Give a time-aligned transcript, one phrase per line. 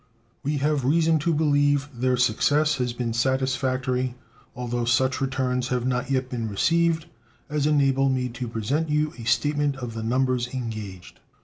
[0.41, 4.15] We have reason to believe their success has been satisfactory,
[4.55, 7.05] although such returns have not yet been received
[7.51, 11.19] as enable me to present you a statement of the numbers engaged.